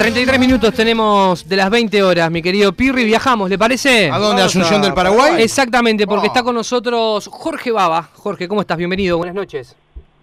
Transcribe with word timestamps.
33 0.00 0.40
minutos 0.40 0.72
tenemos 0.72 1.46
de 1.46 1.56
las 1.56 1.68
20 1.68 2.02
horas, 2.02 2.30
mi 2.30 2.40
querido 2.40 2.72
Pirri. 2.72 3.04
Viajamos, 3.04 3.50
¿le 3.50 3.58
parece? 3.58 4.10
¿A 4.10 4.16
dónde? 4.18 4.40
¿A 4.40 4.46
Asunción 4.46 4.80
del 4.80 4.94
Paraguay? 4.94 5.42
Exactamente, 5.42 6.06
porque 6.06 6.24
Oh. 6.24 6.28
está 6.28 6.42
con 6.42 6.54
nosotros 6.54 7.28
Jorge 7.30 7.70
Baba. 7.70 8.04
Jorge, 8.14 8.48
¿cómo 8.48 8.62
estás? 8.62 8.78
Bienvenido, 8.78 9.18
buenas 9.18 9.34
noches. 9.34 9.76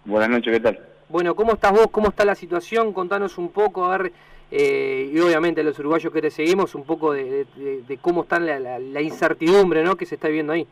Buenas 0.04 0.30
noches, 0.30 0.52
¿qué 0.52 0.60
tal? 0.62 0.80
Bueno, 1.10 1.36
¿cómo 1.36 1.54
estás 1.54 1.74
vos? 1.74 1.90
¿Cómo 1.92 2.10
está 2.10 2.26
la 2.26 2.34
situación? 2.34 2.92
Contanos 2.92 3.38
un 3.38 3.50
poco, 3.50 3.86
a 3.86 3.96
ver, 4.00 4.12
eh, 4.50 5.12
y 5.14 5.20
obviamente 5.20 5.62
los 5.62 5.78
uruguayos 5.78 6.12
que 6.12 6.22
te 6.24 6.32
seguimos, 6.32 6.74
un 6.74 6.84
poco 6.84 7.14
de, 7.14 7.46
de- 7.56 7.84
de 7.88 7.98
cómo 7.98 8.24
está 8.24 8.40
la, 8.40 8.60
la- 8.60 8.80
la 8.80 9.02
incertidumbre 9.04 9.84
¿no? 9.84 9.96
que 9.96 10.08
se 10.08 10.16
está 10.16 10.28
viviendo 10.28 10.54
ahí. 10.54 10.66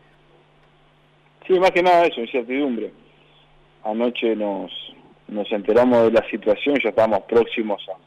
Sí, 1.45 1.59
más 1.59 1.69
que 1.69 1.83
nada 1.83 2.07
eso, 2.07 2.21
incertidumbre. 2.21 2.91
Anoche 3.83 4.35
nos, 4.35 4.71
nos 5.27 5.51
enteramos 5.51 6.05
de 6.05 6.11
la 6.11 6.27
situación, 6.31 6.75
ya 6.83 6.89
estábamos 6.89 7.21
próximos 7.29 7.83
a, 7.87 7.97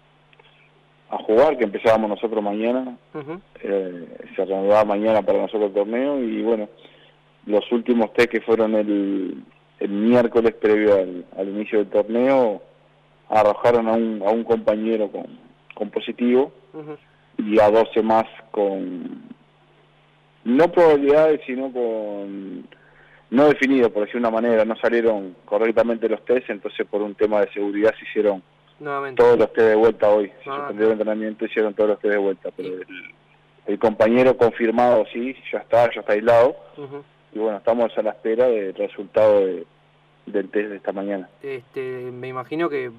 a 1.11 1.19
jugar, 1.19 1.57
que 1.57 1.65
empezábamos 1.65 2.11
nosotros 2.11 2.43
mañana, 2.43 2.97
eh, 3.63 4.09
se 4.37 4.45
reanudaba 4.45 4.85
mañana 4.85 5.23
para 5.23 5.41
nosotros 5.41 5.69
el 5.69 5.75
torneo 5.75 6.21
y 6.23 6.43
bueno, 6.43 6.69
los 7.47 7.71
últimos 7.73 8.13
test 8.13 8.31
que 8.31 8.41
fueron 8.43 8.75
el, 8.75 9.43
el 9.81 9.89
miércoles 9.89 10.55
previo 10.55 10.95
al, 10.95 11.25
al 11.37 11.49
inicio 11.49 11.79
del 11.79 11.89
torneo 11.89 12.63
arrojaron 13.31 13.89
a 13.89 13.93
un, 13.93 14.23
a 14.27 14.31
un 14.31 14.45
compañero 14.45 15.11
con, 15.11 15.27
con 15.75 15.91
positivo 15.91 16.53
y 17.39 17.59
a 17.61 17.71
12 17.71 18.03
más 18.03 18.25
con 18.51 19.23
no 20.45 20.73
probabilidades 20.73 21.41
sino 21.47 21.73
con 21.73 22.67
no 23.31 23.49
definido 23.49 23.91
por 23.91 24.05
decir 24.05 24.19
una 24.19 24.31
manera. 24.31 24.65
No 24.65 24.77
salieron 24.77 25.37
correctamente 25.45 26.09
los 26.09 26.25
test 26.25 26.51
entonces 26.51 26.87
por 26.87 27.03
un 27.03 27.15
tema 27.15 27.41
de 27.41 27.53
seguridad 27.53 27.95
se 27.99 28.05
hicieron 28.05 28.43
Nuevamente. 28.81 29.23
todos 29.23 29.39
los 29.39 29.53
test 29.53 29.67
de 29.69 29.75
vuelta 29.75 30.09
hoy 30.09 30.29
se 30.45 30.51
Ah. 30.51 30.57
suspendió 30.57 30.87
el 30.87 30.93
entrenamiento 30.93 31.45
hicieron 31.45 31.75
todos 31.75 31.91
los 31.91 31.99
test 32.01 32.13
de 32.13 32.19
vuelta 32.19 32.51
pero 32.57 32.69
el, 32.69 32.87
el 33.67 33.79
compañero 33.79 34.37
confirmado 34.37 35.05
sí 35.13 35.35
ya 35.53 35.59
está 35.59 35.93
ya 35.93 36.01
está 36.01 36.13
aislado 36.13 36.57
y 37.33 37.39
bueno 37.39 37.59
estamos 37.59 37.97
a 37.99 38.03
la 38.03 38.11
espera 38.11 38.47
del 38.49 38.75
resultado 38.75 39.45
de- 39.47 39.67
del 40.27 40.49
test 40.51 40.69
de 40.71 40.77
esta 40.77 40.93
mañana 40.93 41.29
Este, 41.43 41.81
me 42.13 42.29
imagino 42.29 42.69
que, 42.69 42.91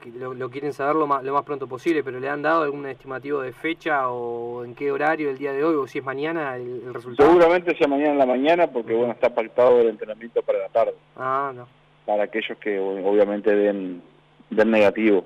que 0.00 0.10
lo, 0.10 0.32
lo 0.32 0.48
quieren 0.48 0.72
saber 0.72 0.94
lo 0.94 1.06
más, 1.08 1.24
lo 1.24 1.34
más 1.34 1.44
pronto 1.44 1.66
posible, 1.66 2.02
pero 2.04 2.20
¿le 2.20 2.28
han 2.28 2.40
dado 2.40 2.62
algún 2.62 2.86
estimativo 2.86 3.40
de 3.40 3.52
fecha 3.52 4.08
o 4.10 4.64
en 4.64 4.74
qué 4.76 4.92
horario 4.92 5.28
el 5.28 5.38
día 5.38 5.52
de 5.52 5.62
hoy 5.64 5.74
o 5.74 5.86
si 5.88 5.98
es 5.98 6.04
mañana 6.04 6.56
el, 6.56 6.82
el 6.86 6.94
resultado? 6.94 7.28
seguramente 7.28 7.76
sea 7.76 7.88
mañana 7.88 8.12
en 8.12 8.18
la 8.18 8.26
mañana 8.26 8.66
porque 8.68 8.94
bueno 8.94 9.12
está 9.12 9.34
pactado 9.34 9.80
el 9.80 9.88
entrenamiento 9.88 10.40
para 10.42 10.60
la 10.60 10.68
tarde 10.68 10.94
Ah, 11.16 11.52
no. 11.54 11.66
para 12.06 12.22
aquellos 12.24 12.56
que 12.58 12.78
obviamente 12.78 13.54
den, 13.54 14.02
den 14.54 14.70
negativo. 14.70 15.24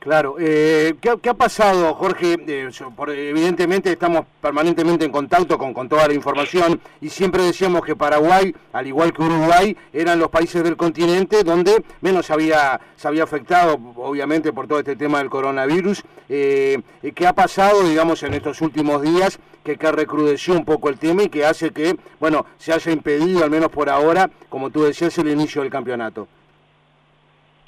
Claro, 0.00 0.36
eh, 0.38 0.94
¿qué, 1.00 1.10
ha- 1.28 1.34
pasado, 1.34 1.92
Jorge? 1.94 2.36
Eh, 2.46 2.70
por- 2.96 3.10
evidentemente 3.10 3.90
estamos 3.90 4.26
permanentemente 4.40 5.04
en 5.04 5.10
contacto 5.10 5.58
con, 5.58 5.74
con 5.74 5.88
toda 5.88 6.06
la 6.06 6.14
información 6.14 6.80
y 7.00 7.08
siempre 7.08 7.42
decíamos 7.42 7.82
que 7.84 7.96
Paraguay, 7.96 8.54
al 8.72 8.86
igual 8.86 9.12
que 9.12 9.22
Uruguay, 9.22 9.76
eran 9.92 10.20
los 10.20 10.28
países 10.30 10.62
del 10.62 10.76
continente 10.76 11.42
donde 11.42 11.82
menos 12.00 12.30
había, 12.30 12.80
se 12.96 13.08
había 13.08 13.24
afectado, 13.24 13.76
obviamente, 13.96 14.52
por 14.52 14.68
todo 14.68 14.78
este 14.78 14.94
tema 14.94 15.18
del 15.18 15.30
coronavirus. 15.30 16.04
Eh, 16.28 16.78
eh, 17.02 17.12
¿Qué 17.12 17.26
ha 17.26 17.32
pasado, 17.32 17.82
digamos, 17.82 18.22
en 18.22 18.34
estos 18.34 18.60
últimos 18.60 19.02
días 19.02 19.40
que, 19.64 19.76
que 19.76 19.90
recrudeció 19.90 20.54
un 20.54 20.64
poco 20.64 20.90
el 20.90 20.98
tema 20.98 21.24
y 21.24 21.28
que 21.28 21.44
hace 21.44 21.70
que, 21.72 21.96
bueno, 22.20 22.46
se 22.56 22.72
haya 22.72 22.92
impedido, 22.92 23.42
al 23.42 23.50
menos 23.50 23.68
por 23.70 23.90
ahora, 23.90 24.30
como 24.48 24.70
tú 24.70 24.84
decías, 24.84 25.18
el 25.18 25.28
inicio 25.28 25.60
del 25.62 25.72
campeonato? 25.72 26.28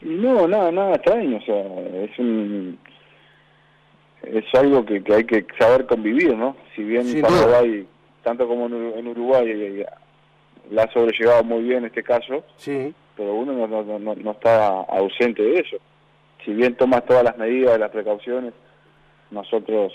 No, 0.02 0.48
nada, 0.48 0.70
nada 0.72 0.94
extraño, 0.94 1.36
o 1.36 1.40
sea, 1.42 1.62
es 2.04 2.18
un 2.18 2.78
es 4.22 4.44
algo 4.54 4.84
que, 4.84 5.02
que 5.02 5.14
hay 5.14 5.24
que 5.24 5.46
saber 5.58 5.86
convivir, 5.86 6.36
¿no? 6.36 6.54
Si 6.76 6.82
bien 6.82 7.04
Sin 7.04 7.22
Paraguay, 7.22 7.86
tanto 8.22 8.46
como 8.46 8.66
en, 8.66 8.72
Ur- 8.72 8.98
en 8.98 9.08
Uruguay, 9.08 9.44
eh, 9.48 9.86
la 10.70 10.82
ha 10.84 10.92
sobrellevado 10.92 11.42
muy 11.44 11.62
bien 11.62 11.78
en 11.78 11.84
este 11.86 12.02
caso, 12.02 12.44
Sí, 12.56 12.94
pero 13.16 13.34
uno 13.34 13.52
no, 13.54 13.66
no, 13.82 13.98
no, 13.98 14.14
no 14.14 14.30
está 14.32 14.68
ausente 14.82 15.42
de 15.42 15.60
eso. 15.60 15.76
Si 16.44 16.52
bien 16.52 16.74
tomas 16.76 17.04
todas 17.06 17.24
las 17.24 17.36
medidas, 17.38 17.78
las 17.78 17.90
precauciones, 17.90 18.52
nosotros 19.30 19.92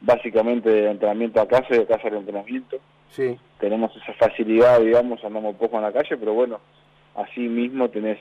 básicamente 0.00 0.68
de 0.70 0.90
entrenamiento 0.90 1.40
a 1.40 1.48
casa 1.48 1.66
y 1.70 1.78
de 1.78 1.86
casa 1.86 2.08
al 2.08 2.14
entrenamiento, 2.16 2.78
sí. 3.10 3.36
tenemos 3.58 3.90
esa 3.96 4.12
facilidad, 4.14 4.80
digamos, 4.80 5.24
andamos 5.24 5.56
poco 5.56 5.76
en 5.76 5.82
la 5.82 5.92
calle, 5.92 6.16
pero 6.16 6.34
bueno, 6.34 6.60
así 7.16 7.40
mismo 7.40 7.88
tenés 7.88 8.18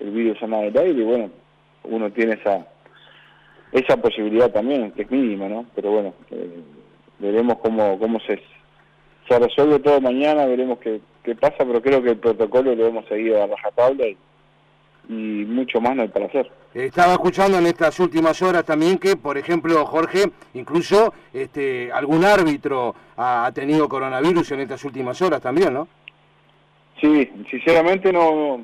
el 0.00 0.10
virus 0.10 0.40
en 0.42 0.52
el 0.54 0.76
aire 0.76 1.00
y 1.00 1.04
bueno, 1.04 1.30
uno 1.84 2.10
tiene 2.10 2.34
esa 2.34 2.66
esa 3.72 3.96
posibilidad 3.96 4.50
también, 4.52 4.92
que 4.92 5.02
es 5.02 5.10
mínima, 5.10 5.48
¿no? 5.48 5.66
Pero 5.74 5.90
bueno, 5.90 6.14
eh, 6.30 6.60
veremos 7.18 7.58
cómo 7.58 7.98
cómo 7.98 8.20
se, 8.20 8.40
se 9.28 9.38
resuelve 9.38 9.80
todo 9.80 10.00
mañana, 10.00 10.46
veremos 10.46 10.78
qué, 10.78 11.00
qué 11.22 11.34
pasa, 11.34 11.56
pero 11.58 11.82
creo 11.82 12.02
que 12.02 12.10
el 12.10 12.18
protocolo 12.18 12.74
lo 12.74 12.86
hemos 12.86 13.06
seguido 13.06 13.42
a 13.42 13.46
rajatabla 13.46 14.06
y, 14.06 14.16
y 15.08 15.44
mucho 15.44 15.80
más 15.80 15.96
no 15.96 16.02
hay 16.02 16.08
para 16.08 16.26
hacer. 16.26 16.50
Estaba 16.72 17.12
escuchando 17.12 17.58
en 17.58 17.66
estas 17.66 17.98
últimas 18.00 18.40
horas 18.42 18.64
también 18.64 18.98
que, 18.98 19.16
por 19.16 19.38
ejemplo, 19.38 19.84
Jorge, 19.86 20.24
incluso 20.54 21.14
este, 21.32 21.90
algún 21.92 22.24
árbitro 22.24 22.94
ha, 23.16 23.46
ha 23.46 23.52
tenido 23.52 23.88
coronavirus 23.88 24.52
en 24.52 24.60
estas 24.60 24.84
últimas 24.84 25.20
horas 25.22 25.40
también, 25.40 25.72
¿no? 25.72 25.86
Sí, 27.00 27.30
sinceramente 27.50 28.12
no, 28.12 28.60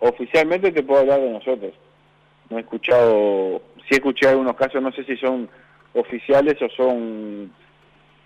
oficialmente 0.00 0.72
te 0.72 0.82
puedo 0.82 1.00
hablar 1.00 1.20
de 1.20 1.30
nosotros. 1.30 1.72
No 2.48 2.58
he 2.58 2.60
escuchado, 2.62 3.62
sí 3.82 3.88
he 3.92 3.94
escuchado 3.96 4.32
algunos 4.32 4.56
casos, 4.56 4.82
no 4.82 4.92
sé 4.92 5.04
si 5.04 5.16
son 5.16 5.48
oficiales 5.94 6.60
o 6.62 6.68
son 6.70 7.52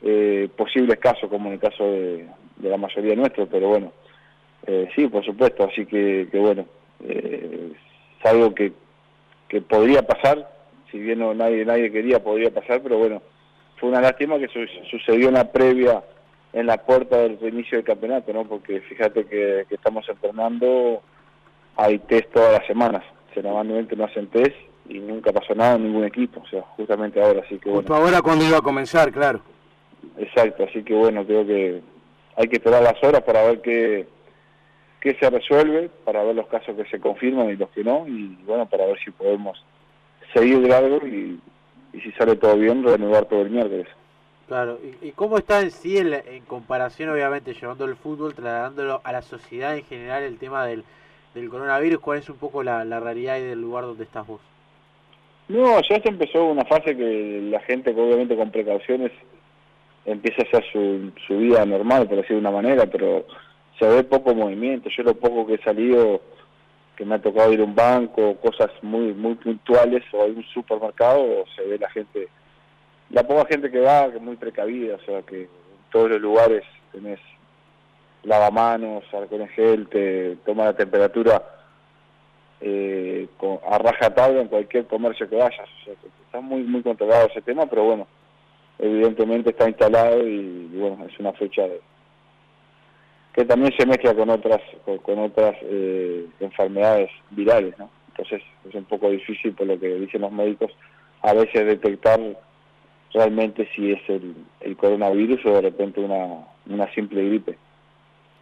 eh, 0.02 0.48
posibles 0.56 0.98
casos, 0.98 1.28
como 1.28 1.48
en 1.48 1.54
el 1.54 1.60
caso 1.60 1.84
de, 1.84 2.26
la 2.62 2.76
mayoría 2.76 3.14
nuestros, 3.14 3.48
pero 3.50 3.68
bueno, 3.68 3.92
eh, 4.66 4.88
sí, 4.94 5.06
por 5.08 5.24
supuesto, 5.24 5.64
así 5.64 5.84
que, 5.86 6.28
que 6.30 6.38
bueno, 6.38 6.64
eh, 7.06 7.72
es 8.18 8.26
algo 8.26 8.54
que, 8.54 8.72
que 9.48 9.60
podría 9.60 10.06
pasar, 10.06 10.50
si 10.91 10.98
bien 10.98 11.18
no, 11.18 11.34
nadie, 11.34 11.64
nadie 11.64 11.91
quería, 11.91 12.22
podría 12.22 12.50
pasar, 12.50 12.80
pero 12.82 12.98
bueno, 12.98 13.20
fue 13.76 13.91
una 13.91 14.00
lástima 14.00 14.38
que 14.38 14.48
su- 14.48 14.66
sucedió 14.91 15.28
en 15.28 15.34
la 15.34 15.50
previa 15.52 16.02
en 16.52 16.66
la 16.66 16.76
puerta 16.78 17.18
del 17.18 17.38
reinicio 17.41 17.76
del 17.78 17.84
campeonato, 17.84 18.32
¿no? 18.32 18.44
Porque 18.44 18.80
fíjate 18.82 19.24
que, 19.26 19.66
que 19.68 19.74
estamos 19.74 20.08
entrenando, 20.08 21.02
hay 21.76 21.98
test 22.00 22.30
todas 22.32 22.52
las 22.52 22.66
semanas, 22.66 23.02
generalmente 23.32 23.96
no 23.96 24.04
hacen 24.04 24.26
test 24.28 24.54
y 24.88 24.98
nunca 24.98 25.32
pasó 25.32 25.54
nada 25.54 25.76
en 25.76 25.84
ningún 25.84 26.04
equipo, 26.04 26.40
o 26.40 26.46
sea, 26.48 26.62
justamente 26.76 27.20
ahora, 27.22 27.40
así 27.44 27.58
que 27.58 27.70
bueno, 27.70 27.94
ahora 27.94 28.20
cuando 28.22 28.44
iba 28.44 28.58
a 28.58 28.62
comenzar, 28.62 29.10
claro. 29.12 29.40
exacto, 30.18 30.64
así 30.64 30.82
que 30.82 30.94
bueno, 30.94 31.24
creo 31.24 31.46
que 31.46 31.80
hay 32.36 32.48
que 32.48 32.56
esperar 32.56 32.82
las 32.82 33.02
horas 33.02 33.22
para 33.22 33.42
ver 33.44 33.60
qué, 33.62 34.06
qué 35.00 35.14
se 35.18 35.30
resuelve, 35.30 35.88
para 36.04 36.22
ver 36.22 36.34
los 36.34 36.46
casos 36.48 36.76
que 36.76 36.84
se 36.86 37.00
confirman 37.00 37.50
y 37.50 37.56
los 37.56 37.70
que 37.70 37.82
no, 37.84 38.06
y 38.06 38.36
bueno, 38.46 38.66
para 38.66 38.86
ver 38.86 38.98
si 39.04 39.10
podemos 39.10 39.62
seguir 40.32 40.60
de 40.60 40.68
largo 40.68 41.06
y, 41.06 41.41
y 41.92 42.00
si 42.00 42.12
sale 42.12 42.36
todo 42.36 42.56
bien, 42.56 42.82
reanudar 42.84 43.24
todo 43.26 43.42
el 43.42 43.50
miércoles. 43.50 43.86
Claro, 44.48 44.78
¿y, 45.02 45.08
y 45.08 45.12
cómo 45.12 45.38
está 45.38 45.62
en 45.62 45.70
sí 45.70 45.96
en, 45.96 46.10
la- 46.10 46.18
en 46.18 46.44
comparación, 46.44 47.08
obviamente, 47.08 47.54
llevando 47.54 47.86
el 47.86 47.96
fútbol, 47.96 48.34
trasladándolo 48.34 49.00
a 49.02 49.12
la 49.12 49.22
sociedad 49.22 49.76
en 49.76 49.84
general, 49.84 50.22
el 50.22 50.36
tema 50.38 50.66
del, 50.66 50.84
del 51.34 51.49
coronavirus? 51.49 52.00
¿Cuál 52.00 52.19
es 52.19 52.28
un 52.31 52.37
poco 52.37 52.62
la, 52.62 52.84
la 52.84 53.00
realidad 53.00 53.39
y 53.39 53.43
del 53.43 53.61
lugar 53.61 53.84
donde 53.84 54.05
estás 54.05 54.27
vos? 54.27 54.41
No, 55.49 55.81
ya 55.83 56.00
se 56.00 56.09
empezó 56.09 56.47
una 56.47 56.65
fase 56.65 56.97
que 56.97 57.41
la 57.50 57.61
gente, 57.61 57.91
obviamente 57.91 58.37
con 58.37 58.50
precauciones, 58.50 59.12
empieza 60.06 60.43
a 60.43 60.45
hacer 60.47 60.65
su, 60.72 61.12
su 61.27 61.39
vida 61.39 61.65
normal, 61.67 62.06
por 62.06 62.17
decir 62.17 62.37
de 62.37 62.41
una 62.41 62.50
manera, 62.50 62.87
pero 62.87 63.27
se 63.78 63.87
ve 63.87 64.05
poco 64.05 64.34
movimiento. 64.34 64.89
Yo 64.97 65.03
lo 65.03 65.15
poco 65.15 65.47
que 65.47 65.55
he 65.55 65.62
salido, 65.62 66.21
que 66.97 67.05
me 67.05 67.17
ha 67.17 67.22
tocado 67.22 67.53
ir 67.53 67.61
a 67.61 67.65
un 67.65 67.75
banco, 67.75 68.37
cosas 68.37 68.71
muy 68.83 69.12
muy 69.12 69.34
puntuales, 69.34 70.03
o 70.13 70.22
a 70.22 70.27
un 70.27 70.45
supermercado, 70.45 71.45
se 71.54 71.63
ve 71.63 71.78
la 71.78 71.91
gente, 71.91 72.28
la 73.10 73.27
poca 73.27 73.47
gente 73.47 73.71
que 73.71 73.80
va, 73.80 74.10
que 74.10 74.16
es 74.16 74.22
muy 74.22 74.37
precavida, 74.37 74.97
o 74.97 75.04
sea, 75.04 75.22
que 75.22 75.42
en 75.42 75.48
todos 75.91 76.10
los 76.10 76.21
lugares 76.21 76.63
tenés 76.92 77.21
lavamanos, 78.24 79.04
alcohol 79.12 79.42
en 79.42 79.48
gel, 79.48 79.88
te 79.88 80.36
toma 80.44 80.65
la 80.65 80.72
temperatura 80.76 81.42
eh, 82.60 83.28
con, 83.36 83.59
a 83.68 83.78
rajatabla 83.78 84.41
en 84.42 84.48
cualquier 84.48 84.86
comercio 84.86 85.28
que 85.28 85.36
vayas. 85.36 85.68
O 85.82 85.84
sea, 85.84 85.94
está 86.24 86.41
muy 86.41 86.62
muy 86.62 86.82
controlado 86.82 87.28
ese 87.28 87.42
tema, 87.42 87.66
pero 87.66 87.84
bueno, 87.84 88.06
evidentemente 88.78 89.50
está 89.50 89.68
instalado 89.68 90.26
y, 90.26 90.71
bueno, 90.74 91.04
es 91.06 91.18
una 91.18 91.32
fecha 91.32 91.62
de- 91.62 91.80
que 93.32 93.44
también 93.44 93.72
se 93.76 93.84
mezcla 93.86 94.15
con 94.15 94.30
otras 94.30 94.60
con, 94.84 94.98
con 94.98 95.18
otras 95.18 95.56
eh, 95.62 96.27
enfermedades 96.41 97.10
virales, 97.30 97.77
¿no? 97.78 97.91
Entonces 98.09 98.42
es 98.68 98.74
un 98.74 98.84
poco 98.84 99.10
difícil 99.10 99.53
por 99.54 99.66
lo 99.66 99.78
que 99.78 99.88
dicen 99.97 100.20
los 100.20 100.30
médicos 100.30 100.70
a 101.22 101.32
veces 101.32 101.66
detectar 101.66 102.20
realmente 103.12 103.68
si 103.74 103.92
es 103.92 104.00
el, 104.09 104.34
el 104.60 104.77
coronavirus 104.77 105.44
o 105.47 105.50
de 105.54 105.60
repente 105.62 106.00
una, 106.00 106.44
una 106.68 106.92
simple 106.94 107.24
gripe. 107.27 107.59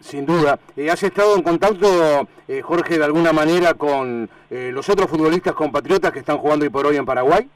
Sin 0.02 0.26
duda. 0.26 0.58
Eh, 0.76 0.90
¿Has 0.90 1.00
estado 1.04 1.36
en 1.36 1.42
contacto, 1.42 2.26
eh, 2.48 2.60
Jorge, 2.60 2.98
de 2.98 3.04
alguna 3.04 3.32
manera 3.32 3.74
con 3.74 4.28
eh, 4.50 4.70
los 4.72 4.88
otros 4.88 5.08
futbolistas 5.08 5.54
compatriotas 5.54 6.10
que 6.10 6.18
están 6.18 6.38
jugando 6.38 6.64
hoy 6.64 6.70
por 6.70 6.86
hoy 6.86 6.96
en 6.96 7.06
Paraguay? 7.06 7.48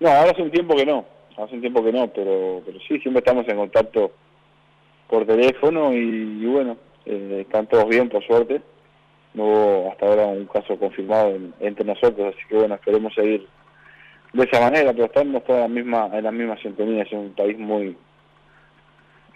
No, 0.00 0.08
ahora 0.08 0.30
hace 0.30 0.42
un 0.42 0.50
tiempo 0.50 0.74
que 0.74 0.86
no, 0.86 1.04
hace 1.36 1.54
un 1.54 1.60
tiempo 1.60 1.84
que 1.84 1.92
no, 1.92 2.08
pero, 2.08 2.62
pero 2.64 2.78
sí, 2.80 2.98
siempre 3.00 3.18
estamos 3.18 3.46
en 3.46 3.58
contacto 3.58 4.12
por 5.06 5.26
teléfono 5.26 5.92
y, 5.92 6.46
bueno, 6.46 6.78
están 7.04 7.66
todos 7.66 7.86
bien, 7.88 8.08
por 8.08 8.24
suerte. 8.26 8.62
No 9.34 9.44
hubo 9.44 9.90
hasta 9.92 10.06
ahora 10.06 10.26
un 10.26 10.46
caso 10.46 10.78
confirmado 10.78 11.36
entre 11.60 11.84
nosotros, 11.84 12.34
así 12.34 12.48
que 12.48 12.56
bueno, 12.56 12.74
esperemos 12.74 13.12
seguir 13.14 13.46
de 14.32 14.44
esa 14.44 14.60
manera, 14.60 14.94
pero 14.94 15.04
estamos 15.04 15.44
todos 15.44 15.58
en 15.58 15.62
la 15.62 15.68
misma, 15.68 16.10
en 16.14 16.24
la 16.24 16.32
misma 16.32 16.56
sintonía, 16.62 17.02
es 17.02 17.12
un 17.12 17.34
país 17.34 17.58
muy 17.58 17.96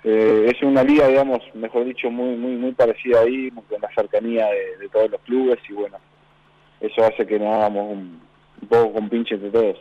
eh, 0.02 0.50
es 0.54 0.62
una 0.62 0.82
liga, 0.82 1.08
digamos, 1.08 1.40
mejor 1.54 1.84
dicho, 1.84 2.10
muy 2.10 2.36
muy 2.36 2.52
muy 2.52 2.72
parecida 2.72 3.20
ahí, 3.20 3.50
con 3.50 3.80
la 3.80 3.90
cercanía 3.94 4.46
de, 4.46 4.88
todos 4.88 5.10
los 5.10 5.20
clubes 5.22 5.58
y 5.68 5.74
bueno, 5.74 5.98
eso 6.80 7.04
hace 7.04 7.26
que 7.26 7.38
nos 7.38 7.54
hagamos 7.54 7.92
un, 7.92 8.20
poco 8.68 8.94
con 8.94 9.08
pinche 9.08 9.34
entre 9.34 9.50
todos. 9.50 9.78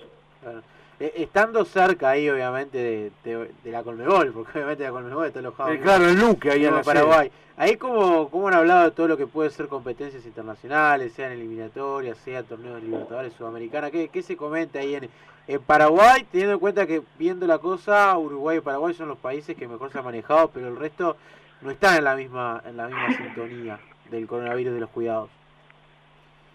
Eh, 1.00 1.14
estando 1.16 1.64
cerca 1.64 2.10
ahí, 2.10 2.30
obviamente, 2.30 3.12
de, 3.24 3.52
la 3.72 3.84
Colmebol, 3.84 4.34
porque 4.34 4.58
obviamente 4.58 4.84
la 4.84 4.92
Colmebol 4.92 5.28
está 5.28 5.40
alojado 5.40 5.72
eh, 5.72 5.80
claro, 5.80 6.10
el 6.10 6.20
Luque, 6.20 6.52
ahí 6.52 6.66
en 6.66 6.82
Paraguay. 6.82 7.32
Ahí, 7.56 7.76
como, 7.76 8.30
como 8.30 8.48
han 8.48 8.54
hablado 8.54 8.86
de 8.86 8.92
todo 8.92 9.08
lo 9.08 9.18
que 9.18 9.28
puede 9.28 9.50
ser 9.50 9.68
competencias 9.68 10.26
internacionales, 10.26 11.14
sean 11.14 11.32
eliminatorias, 11.32 12.18
sea 12.18 12.44
torneos 12.44 12.76
de 12.76 12.88
Libertadores 12.88 13.34
Sudamericana, 13.34 13.92
¿qué, 13.92 14.10
¿qué 14.10 14.22
se 14.22 14.38
comenta 14.38 14.80
ahí 14.80 14.96
en, 14.96 15.10
en 15.50 15.62
Paraguay? 15.64 16.26
Teniendo 16.32 16.54
en 16.54 16.60
cuenta 16.60 16.86
que, 16.86 17.02
viendo 17.18 17.48
la 17.48 17.58
cosa, 17.58 18.16
Uruguay 18.18 18.60
y 18.60 18.62
Paraguay 18.62 18.94
son 18.94 19.10
los 19.10 19.18
países 19.18 19.58
que 19.58 19.68
mejor 19.68 19.92
se 19.92 19.98
han 19.98 20.06
manejado, 20.06 20.52
pero 20.52 20.68
el 20.68 20.78
resto 20.78 21.18
no 21.62 21.72
están 21.72 21.98
en 21.98 22.04
la 22.04 22.16
misma, 22.16 22.62
en 22.66 22.78
la 22.78 22.88
misma 22.88 23.18
sintonía 23.18 23.80
del 24.12 24.28
coronavirus 24.28 24.76
de 24.76 24.80
los 24.80 24.90
cuidados. 24.92 25.32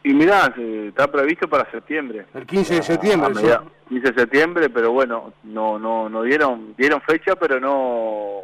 Y 0.04 0.14
mirá, 0.14 0.54
está 0.56 1.10
previsto 1.10 1.48
para 1.48 1.68
septiembre. 1.72 2.26
El 2.34 2.46
15 2.46 2.74
de 2.76 2.82
septiembre, 2.82 3.34
sí. 3.34 3.48
15 3.88 4.12
de 4.12 4.20
septiembre, 4.20 4.70
pero 4.70 4.92
bueno, 4.92 5.32
no 5.42 5.78
no 5.78 6.08
no 6.08 6.22
dieron 6.22 6.74
dieron 6.76 7.00
fecha, 7.00 7.34
pero 7.36 7.58
no 7.58 8.42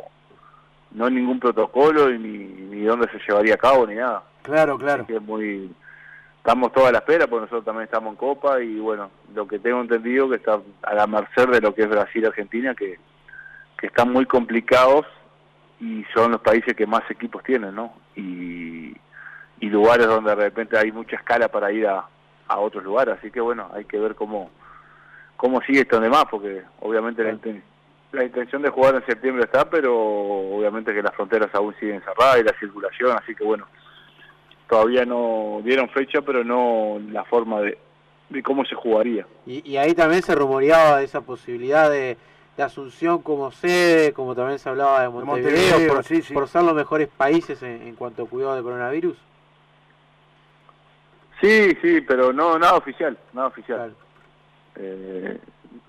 no 0.93 1.11
ningún 1.11 1.39
protocolo 1.39 2.09
ni, 2.11 2.39
ni 2.39 2.83
dónde 2.83 3.09
se 3.13 3.19
llevaría 3.19 3.55
a 3.55 3.59
cabo 3.59 3.87
ni 3.87 3.95
nada. 3.95 4.25
Claro, 4.43 4.79
claro. 4.79 5.07
que 5.07 5.21
muy 5.21 5.71
estamos 6.41 6.73
todos 6.73 6.89
a 6.89 6.93
la 6.93 6.99
espera, 6.99 7.27
porque 7.27 7.43
nosotros 7.43 7.65
también 7.65 7.85
estamos 7.85 8.11
en 8.11 8.17
Copa 8.17 8.61
y 8.61 8.79
bueno, 8.79 9.11
lo 9.35 9.47
que 9.47 9.59
tengo 9.59 9.81
entendido 9.81 10.29
que 10.29 10.37
está 10.37 10.61
a 10.83 10.95
la 10.95 11.07
merced 11.07 11.49
de 11.49 11.61
lo 11.61 11.75
que 11.75 11.83
es 11.83 11.89
Brasil 11.89 12.23
y 12.23 12.27
Argentina, 12.27 12.75
que, 12.75 12.99
que 13.79 13.87
están 13.87 14.13
muy 14.13 14.27
complicados 14.27 15.07
y 15.81 16.05
son 16.15 16.33
los 16.33 16.41
países 16.41 16.75
que 16.75 16.87
más 16.87 17.09
equipos 17.11 17.43
tienen, 17.43 17.75
¿no? 17.75 17.95
Y 18.17 18.95
y 19.61 19.69
lugares 19.69 20.07
donde 20.07 20.31
de 20.31 20.37
repente 20.37 20.77
hay 20.79 20.91
mucha 20.91 21.17
escala 21.17 21.49
para 21.49 21.71
ir 21.71 21.87
a, 21.87 22.07
a 22.49 22.59
otros 22.59 22.83
lugares. 22.83 23.19
Así 23.19 23.31
que 23.31 23.41
bueno, 23.41 23.71
hay 23.73 23.85
que 23.85 23.99
ver 23.99 24.15
cómo, 24.15 24.51
cómo 25.37 25.61
sigue 25.63 25.81
esto 25.81 26.01
demás, 26.01 26.25
porque 26.31 26.63
obviamente 26.81 27.23
la, 27.23 27.39
la, 28.13 28.25
intención 28.25 28.63
de 28.63 28.71
jugar 28.71 28.95
en 28.95 29.07
septiembre 29.07 29.45
está, 29.45 29.69
pero 29.69 29.95
obviamente 29.97 30.95
que 30.95 31.03
las 31.03 31.15
fronteras 31.15 31.55
aún 31.55 31.75
siguen 31.79 32.03
cerradas 32.03 32.41
y 32.41 32.45
la 32.45 32.59
circulación, 32.59 33.17
así 33.23 33.35
que 33.35 33.45
bueno, 33.45 33.67
todavía 34.71 35.05
no 35.05 35.61
dieron 35.65 35.89
fecha, 35.91 36.23
pero 36.23 36.45
no 36.45 37.01
la 37.11 37.25
forma 37.25 37.61
de, 37.61 37.77
de 38.29 38.43
cómo 38.43 38.65
se 38.65 38.77
jugaría. 38.77 39.27
Y, 39.45 39.69
y 39.69 39.77
ahí 39.77 39.95
también 39.95 40.23
se 40.23 40.35
rumoreaba 40.35 41.03
esa 41.03 41.21
posibilidad 41.21 41.91
de, 41.91 42.17
de 42.57 42.63
Asunción 42.63 43.21
como 43.21 43.51
sede, 43.51 44.13
como 44.13 44.35
también 44.37 44.61
se 44.61 44.69
hablaba 44.69 45.03
de 45.03 45.09
Montevideo, 45.09 45.89
por, 45.89 46.05
por, 46.33 46.49
ser 46.49 46.63
los 46.63 46.75
mejores 46.75 47.09
países 47.09 47.63
en, 47.63 47.83
en 47.83 47.97
cuanto 47.97 48.23
a 48.23 48.29
cuidado 48.29 48.55
de 48.55 48.63
coronavirus. 48.63 49.19
Sí, 51.41 51.77
sí, 51.83 52.01
pero 52.03 52.33
no 52.33 52.59
nada 52.59 52.77
oficial, 52.77 53.19
nada 53.33 53.49
oficial. 53.49 53.95
Eh, 54.77 55.39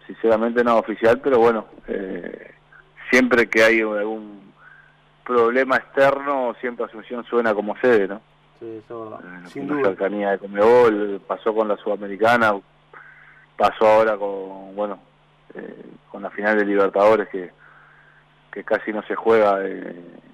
sinceramente 0.07 0.63
nada 0.63 0.79
oficial, 0.79 1.19
pero 1.21 1.37
bueno, 1.37 1.67
eh, 1.87 2.51
siempre 3.11 3.47
que 3.47 3.61
hay 3.61 3.81
algún 3.81 4.53
problema 5.23 5.75
externo, 5.75 6.55
siempre 6.59 6.85
Asunción 6.85 7.23
suena 7.25 7.53
como 7.53 7.77
sede, 7.77 8.07
¿no? 8.07 8.21
Sí, 8.61 8.81
eso 8.85 9.19
eh, 9.19 9.49
Sin 9.49 9.67
duda. 9.67 9.89
cercanía 9.89 10.31
de 10.31 10.37
Comebol, 10.37 11.19
pasó 11.27 11.53
con 11.53 11.67
la 11.67 11.75
Sudamericana, 11.77 12.53
pasó 13.57 13.87
ahora 13.87 14.15
con, 14.17 14.75
bueno, 14.75 14.99
con 16.09 16.21
la 16.21 16.29
final 16.29 16.57
de 16.57 16.65
Libertadores 16.65 17.27
que, 17.27 17.51
que 18.53 18.63
casi 18.63 18.93
no 18.93 19.01
se 19.03 19.15
juega, 19.15 19.59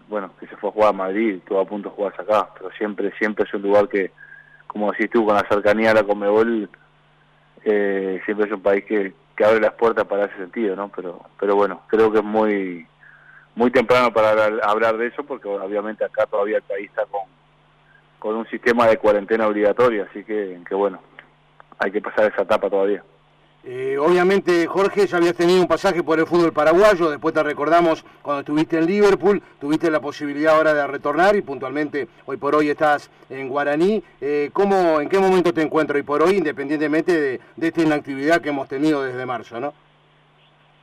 bueno, 0.10 0.32
que 0.40 0.46
se 0.48 0.58
fue 0.58 0.70
a 0.70 0.74
jugar 0.74 0.90
a 0.90 0.94
Madrid, 0.94 1.38
estuvo 1.38 1.60
a 1.60 1.66
punto 1.66 1.90
de 1.90 1.96
jugarse 1.96 2.22
acá, 2.22 2.50
pero 2.54 2.70
siempre, 2.78 3.12
siempre 3.18 3.46
es 3.46 3.54
un 3.54 3.62
lugar 3.62 3.88
que 3.88 4.12
como 4.68 4.92
decís 4.92 5.10
tú, 5.10 5.26
con 5.26 5.36
la 5.36 5.48
cercanía 5.50 5.92
a 5.92 5.94
la 5.96 6.04
Comebol, 6.04 6.70
eh, 7.64 8.22
siempre 8.26 8.46
es 8.46 8.52
un 8.52 8.62
país 8.62 8.84
que, 8.86 9.14
que 9.36 9.46
abre 9.46 9.62
las 9.62 9.74
puertas 9.74 10.06
para 10.06 10.26
ese 10.26 10.36
sentido, 10.38 10.76
¿no? 10.76 10.92
Pero, 10.96 11.22
pero 11.40 11.56
bueno, 11.56 11.82
creo 11.88 12.12
que 12.12 12.20
es 12.20 12.24
muy 12.24 12.86
muy 13.56 13.72
temprano 13.72 14.14
para 14.14 14.30
hablar, 14.62 14.98
de 14.98 15.08
eso, 15.08 15.24
porque 15.24 15.48
obviamente 15.48 16.06
acá 16.06 16.28
todavía 16.28 16.58
el 16.58 16.64
país 16.64 16.90
está 16.90 17.06
con, 17.08 17.22
con 18.28 18.36
un 18.36 18.48
sistema 18.48 18.86
de 18.88 18.98
cuarentena 18.98 19.48
obligatoria, 19.48 20.06
así 20.10 20.22
que, 20.22 20.60
que 20.68 20.76
bueno, 20.76 21.00
hay 21.80 21.92
que 21.94 22.02
pasar 22.02 22.30
esa 22.30 22.42
etapa 22.42 22.70
todavía. 22.70 23.02
Eh, 23.64 23.98
obviamente, 23.98 24.68
Jorge, 24.68 25.08
ya 25.08 25.16
habías 25.16 25.36
tenido 25.36 25.62
un 25.62 25.68
pasaje 25.68 26.04
por 26.04 26.20
el 26.20 26.28
fútbol 26.28 26.52
paraguayo, 26.52 27.10
después 27.10 27.34
te 27.34 27.42
recordamos 27.42 28.04
cuando 28.22 28.42
estuviste 28.42 28.80
en 28.80 28.86
Liverpool, 28.86 29.42
tuviste 29.62 29.90
la 29.90 30.02
posibilidad 30.02 30.58
ahora 30.58 30.74
de 30.74 30.86
retornar 30.88 31.38
y 31.38 31.42
puntualmente 31.42 32.10
hoy 32.26 32.36
por 32.36 32.54
hoy 32.54 32.70
estás 32.70 33.10
en 33.30 33.48
Guaraní. 33.48 34.04
Eh, 34.20 34.50
¿cómo, 34.52 35.00
¿En 35.00 35.08
qué 35.08 35.20
momento 35.20 35.54
te 35.54 35.62
encuentras 35.62 35.96
hoy 35.96 36.04
por 36.04 36.22
hoy, 36.22 36.36
independientemente 36.36 37.22
de, 37.22 37.40
de 37.56 37.68
esta 37.68 37.82
inactividad 37.82 38.42
que 38.42 38.50
hemos 38.50 38.68
tenido 38.68 39.04
desde 39.04 39.26
marzo, 39.26 39.58
no? 39.62 39.74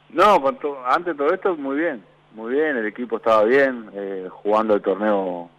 No, 0.08 0.42
antes 0.86 1.14
de 1.14 1.14
todo 1.14 1.34
esto, 1.34 1.54
muy 1.56 1.76
bien, 1.76 2.02
muy 2.34 2.54
bien, 2.54 2.78
el 2.78 2.86
equipo 2.86 3.18
estaba 3.18 3.44
bien, 3.44 3.90
eh, 3.92 4.28
jugando 4.30 4.76
el 4.76 4.80
torneo, 4.80 5.50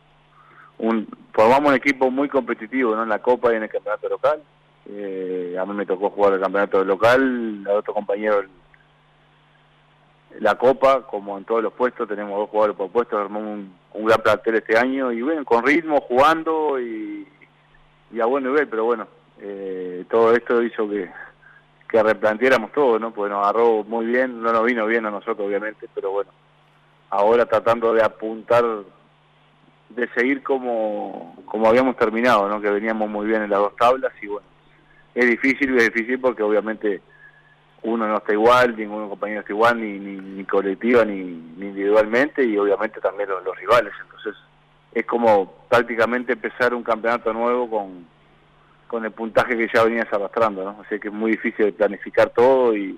un, 0.79 1.07
formamos 1.33 1.69
un 1.69 1.75
equipo 1.75 2.11
muy 2.11 2.29
competitivo 2.29 2.95
¿no? 2.95 3.03
en 3.03 3.09
la 3.09 3.19
Copa 3.19 3.53
y 3.53 3.57
en 3.57 3.63
el 3.63 3.69
campeonato 3.69 4.09
local 4.09 4.41
eh, 4.87 5.55
a 5.59 5.65
mí 5.65 5.73
me 5.73 5.85
tocó 5.85 6.09
jugar 6.11 6.33
el 6.33 6.41
campeonato 6.41 6.83
local, 6.83 7.65
a 7.67 7.73
otro 7.73 7.93
compañero 7.93 8.43
la 10.39 10.55
Copa, 10.55 11.07
como 11.07 11.37
en 11.37 11.45
todos 11.45 11.63
los 11.63 11.73
puestos, 11.73 12.07
tenemos 12.07 12.37
dos 12.37 12.49
jugadores 12.49 12.75
por 12.75 12.89
puesto, 12.89 13.17
armamos 13.17 13.67
un, 13.93 14.05
gran 14.05 14.21
plantel 14.21 14.55
este 14.55 14.77
año 14.77 15.11
y 15.11 15.21
bueno, 15.21 15.45
con 15.45 15.65
ritmo, 15.65 16.01
jugando 16.01 16.79
y, 16.79 17.25
a 18.21 18.25
buen 18.25 18.43
nivel, 18.43 18.67
pero 18.67 18.85
bueno, 18.85 19.07
eh, 19.39 20.05
todo 20.09 20.33
esto 20.33 20.61
hizo 20.61 20.89
que, 20.89 21.09
que 21.89 22.03
replanteáramos 22.03 22.71
todo, 22.73 22.99
¿no? 22.99 23.11
Porque 23.11 23.33
nos 23.33 23.43
agarró 23.43 23.83
muy 23.85 24.05
bien, 24.05 24.41
no 24.41 24.51
nos 24.51 24.63
vino 24.65 24.85
bien 24.85 25.05
a 25.05 25.11
nosotros 25.11 25.47
obviamente, 25.47 25.87
pero 25.95 26.11
bueno, 26.11 26.31
ahora 27.09 27.45
tratando 27.45 27.93
de 27.93 28.03
apuntar, 28.03 28.63
de 29.89 30.07
seguir 30.09 30.43
como, 30.43 31.35
como 31.45 31.67
habíamos 31.67 31.95
terminado, 31.97 32.49
¿no? 32.49 32.59
Que 32.61 32.69
veníamos 32.69 33.09
muy 33.09 33.27
bien 33.27 33.43
en 33.43 33.49
las 33.49 33.59
dos 33.59 33.75
tablas 33.75 34.11
y 34.21 34.27
bueno, 34.27 34.47
es 35.13 35.25
difícil, 35.25 35.75
es 35.77 35.93
difícil 35.93 36.19
porque 36.19 36.43
obviamente 36.43 37.01
uno 37.83 38.07
no 38.07 38.17
está 38.17 38.33
igual, 38.33 38.75
ningún 38.75 39.07
compañero 39.09 39.41
está 39.41 39.53
igual, 39.53 39.79
ni, 39.79 39.99
ni, 39.99 40.43
colectiva, 40.45 41.05
ni, 41.05 41.19
individualmente, 41.19 42.43
y 42.43 42.57
obviamente 42.57 42.99
también 42.99 43.29
los, 43.29 43.57
rivales. 43.57 43.93
Entonces 44.01 44.35
es 44.91 45.05
como 45.05 45.53
prácticamente 45.69 46.33
empezar 46.33 46.73
un 46.73 46.83
campeonato 46.83 47.31
nuevo 47.31 47.69
con, 47.69 48.07
con 48.87 49.05
el 49.05 49.11
puntaje 49.11 49.55
que 49.55 49.69
ya 49.73 49.83
venías 49.83 50.11
arrastrando, 50.11 50.63
¿no? 50.63 50.83
Así 50.83 50.99
que 50.99 51.09
es 51.09 51.13
muy 51.13 51.31
difícil 51.31 51.73
planificar 51.73 52.31
todo 52.31 52.75
y, 52.75 52.97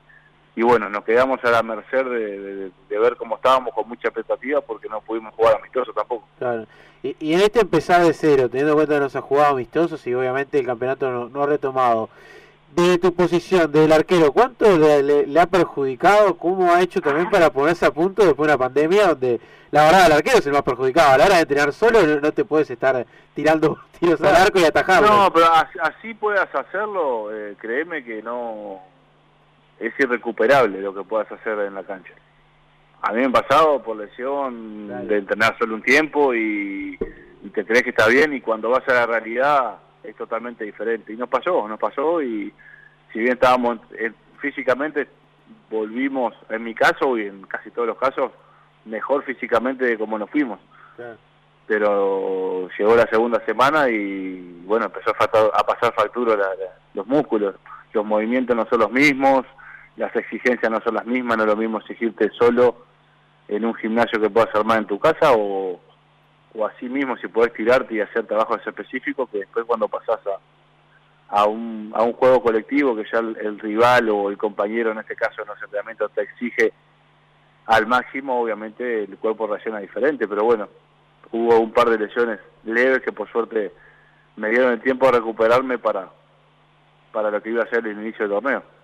y 0.58 0.64
bueno, 0.64 0.90
nos 0.90 1.04
quedamos 1.04 1.40
a 1.44 1.52
la 1.52 1.62
merced 1.62 2.04
de, 2.04 2.72
ver 2.90 3.16
cómo 3.16 3.36
estábamos 3.36 3.76
con 3.76 3.88
mucha 3.88 4.08
expectativa 4.08 4.60
porque 4.60 4.90
no 4.90 5.02
pudimos 5.02 5.32
jugar 5.36 5.58
amistoso 5.60 5.94
tampoco. 5.94 6.28
Claro. 6.40 6.66
Y, 7.04 7.16
y, 7.20 7.36
en 7.36 7.42
este 7.42 7.60
empezar 7.60 8.04
de 8.04 8.12
cero, 8.12 8.50
teniendo 8.50 8.72
en 8.72 8.78
cuenta 8.78 8.96
que 8.96 9.02
no 9.02 9.10
se 9.10 9.20
ha 9.20 9.22
jugado 9.22 9.54
amistosos 9.54 10.08
y 10.08 10.16
obviamente 10.16 10.58
el 10.58 10.66
campeonato 10.66 11.30
no, 11.30 11.44
ha 11.44 11.46
retomado, 11.46 12.10
de 12.72 12.98
tu 12.98 13.14
posición 13.14 13.72
del 13.72 13.92
arquero, 13.92 14.32
¿cuánto 14.32 14.66
le, 14.76 15.40
ha 15.40 15.46
perjudicado? 15.46 16.36
¿Cómo 16.40 16.74
ha 16.74 16.82
hecho 16.82 17.02
también 17.02 17.30
para 17.30 17.52
ponerse 17.52 17.86
a 17.86 17.92
punto 17.92 18.26
después 18.26 18.48
de 18.48 18.56
una 18.56 18.58
pandemia 18.58 19.10
donde 19.10 19.40
la 19.70 19.84
verdad 19.84 20.08
el 20.08 20.14
arquero 20.14 20.40
es 20.40 20.48
el 20.48 20.54
más 20.54 20.64
perjudicado? 20.64 21.12
A 21.12 21.18
la 21.20 21.26
hora 21.26 21.36
de 21.36 21.42
entrenar 21.42 21.72
solo 21.72 22.02
no, 22.02 22.32
te 22.32 22.46
puedes 22.46 22.72
estar 22.72 23.06
tirando 23.36 23.78
tiros 24.00 24.20
al 24.22 24.36
arco 24.36 24.58
y 24.58 24.64
atajarlo. 24.64 25.08
No, 25.08 25.32
pero 25.32 25.46
así, 25.84 26.16
puedas 26.16 26.50
hacerlo, 26.56 27.32
eh, 27.32 27.56
créeme 27.60 28.04
que 28.04 28.24
no 28.24 28.97
es 29.80 29.94
irrecuperable 30.00 30.82
lo 30.82 30.94
que 30.94 31.04
puedas 31.04 31.32
hacer 31.32 31.60
en 31.60 31.76
la 31.76 31.84
cancha. 31.84 32.14
A 33.02 33.14
mí 33.14 33.22
me 33.22 33.28
ha 33.28 33.42
pasado 33.44 33.82
por 33.84 33.98
lesión 33.98 35.08
de 35.08 35.18
entrenar 35.20 35.56
solo 35.58 35.76
un 35.76 35.84
tiempo 35.84 36.34
y, 36.34 36.98
te 37.54 37.66
crees 37.66 37.84
que 37.84 37.92
está 37.92 38.08
bien 38.08 38.34
y 38.34 38.42
cuando 38.42 38.70
vas 38.70 38.88
a 38.90 38.94
la 38.94 39.06
realidad 39.06 39.78
es 40.04 40.16
totalmente 40.16 40.66
diferente. 40.66 41.14
Y 41.14 41.16
nos 41.16 41.30
pasó, 41.30 41.68
nos 41.68 41.80
pasó 41.80 42.22
y 42.22 42.52
si 43.14 43.20
bien 43.20 43.34
estábamos 43.34 43.80
eh, 43.98 44.12
físicamente, 44.40 45.08
volvimos, 45.70 46.34
en 46.50 46.64
mi 46.64 46.74
caso 46.74 47.18
y 47.18 47.28
en 47.28 47.44
casi 47.44 47.72
todos 47.72 47.88
los 47.88 47.98
casos, 47.98 48.32
mejor 48.86 49.24
físicamente 49.24 49.86
de 49.86 49.98
como 49.98 50.18
nos 50.18 50.30
fuimos. 50.30 50.60
pero 51.68 52.70
llegó 52.78 52.96
la 52.96 53.08
segunda 53.08 53.44
semana 53.46 53.90
y 53.90 54.64
bueno, 54.66 54.86
empezó 54.86 55.12
a, 55.12 55.64
pasar 55.64 55.94
factura 55.94 56.36
los 56.94 57.06
músculos, 57.08 57.56
los 57.94 58.06
movimientos 58.06 58.56
no 58.56 58.66
son 58.70 58.80
los 58.80 58.92
mismos, 58.92 59.46
las 59.98 60.16
exigencias 60.16 60.72
no 60.72 60.80
son 60.82 60.96
las 60.96 61.06
mismas, 61.06 61.38
no 61.38 61.44
es 61.44 61.50
lo 61.50 61.56
mismo 61.56 61.80
exigirte 61.80 62.30
solo 62.38 62.86
en 63.48 63.66
un 63.66 63.74
gimnasio 63.76 64.22
que 64.22 64.30
puedas 64.30 64.54
armar 64.56 64.80
en 64.80 64.86
tu 64.86 65.00
casa 65.00 65.32
o, 65.34 65.80
o 66.54 66.66
así 66.66 66.88
mismo 66.88 67.18
si 67.18 67.28
podés 67.28 67.54
tirarte 67.54 67.96
y 67.96 68.02
hacer 68.02 68.26
trabajos 68.26 68.62
específicos 68.66 69.30
que 69.30 69.40
después 69.40 69.66
cuando 69.66 69.88
pasás 69.88 70.20
a, 70.28 71.40
a, 71.40 71.46
un, 71.46 71.92
a 71.96 72.04
un 72.04 72.14
juego 72.14 72.42
colectivo 72.42 72.96
que 72.96 73.06
ya 73.12 73.20
el, 73.20 73.60
rival 73.60 74.10
o 74.10 74.30
el 74.30 74.38
compañero 74.38 74.92
en 74.92 75.00
este 75.00 75.16
caso 75.16 75.42
en 75.42 75.48
los 75.48 75.62
entrenamientos 75.62 76.12
te 76.14 76.22
exige 76.22 76.74
al 77.66 77.86
máximo, 77.86 78.42
obviamente 78.42 79.04
el 79.04 79.18
cuerpo 79.18 79.48
reacciona 79.48 79.80
diferente, 79.80 80.28
pero 80.28 80.44
bueno, 80.46 80.70
hubo 81.32 81.60
un 81.60 81.74
par 81.74 81.90
de 81.90 82.00
lesiones 82.00 82.40
leves 82.64 83.02
que 83.02 83.12
por 83.12 83.30
suerte 83.30 83.74
me 84.38 84.50
dieron 84.50 84.72
el 84.72 84.82
tiempo 84.82 85.06
de 85.08 85.14
recuperarme 85.14 85.78
para, 85.78 86.10
para 87.12 87.30
lo 87.30 87.42
que 87.42 87.50
iba 87.50 87.64
a 87.64 87.70
ser 87.70 87.86
el 87.86 88.00
inicio 88.00 88.28
del 88.28 88.40
torneo. 88.40 88.77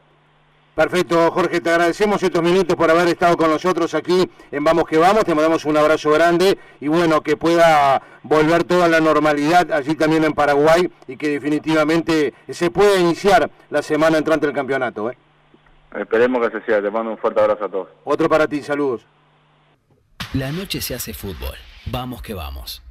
Perfecto, 0.76 1.30
Jorge, 1.32 1.62
te 1.62 1.70
agradecemos 1.70 2.24
estos 2.24 2.42
minutos 2.42 2.76
por 2.76 2.90
haber 2.90 3.08
estado 3.08 3.38
con 3.38 3.52
nosotros 3.52 3.94
aquí 3.94 4.28
en 4.52 4.64
Vamos 4.64 4.86
que 4.86 4.98
Vamos, 4.98 5.24
te 5.24 5.36
mandamos 5.36 5.66
un 5.66 5.78
abrazo 5.78 6.10
grande 6.10 6.58
y 6.80 6.88
bueno, 6.88 7.22
que 7.22 7.38
pueda 7.38 8.02
volver 8.24 8.64
toda 8.64 8.88
la 8.88 9.00
normalidad 9.00 9.72
allí 9.72 9.94
también 9.96 10.24
en 10.24 10.34
Paraguay 10.34 10.92
y 11.08 11.16
que 11.16 11.30
definitivamente 11.30 12.34
se 12.50 12.72
pueda 12.72 12.98
iniciar 12.98 13.52
la 13.70 13.84
semana 13.84 14.18
entrante 14.18 14.48
del 14.48 14.56
campeonato. 14.56 15.12
¿eh? 15.12 15.18
Esperemos 15.96 16.42
que 16.42 16.58
así 16.58 16.66
sea, 16.66 16.82
te 16.82 16.90
mando 16.90 17.12
un 17.12 17.18
fuerte 17.18 17.40
abrazo 17.40 17.66
a 17.66 17.70
todos. 17.70 17.90
Otro 18.04 18.28
para 18.28 18.48
ti, 18.48 18.64
saludos. 18.64 19.06
La 20.34 20.52
noche 20.52 20.82
se 20.82 20.96
hace 20.96 21.14
fútbol, 21.14 21.56
vamos 21.86 22.24
que 22.24 22.34
vamos. 22.34 22.83